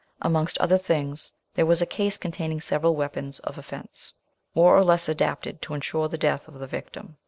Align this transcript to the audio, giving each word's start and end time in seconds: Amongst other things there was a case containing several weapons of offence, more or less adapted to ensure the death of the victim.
Amongst 0.19 0.57
other 0.57 0.79
things 0.79 1.31
there 1.53 1.67
was 1.67 1.79
a 1.79 1.85
case 1.85 2.17
containing 2.17 2.59
several 2.59 2.95
weapons 2.95 3.37
of 3.41 3.59
offence, 3.59 4.15
more 4.55 4.75
or 4.75 4.83
less 4.83 5.07
adapted 5.07 5.61
to 5.61 5.75
ensure 5.75 6.07
the 6.09 6.17
death 6.17 6.47
of 6.47 6.57
the 6.57 6.65
victim. 6.65 7.17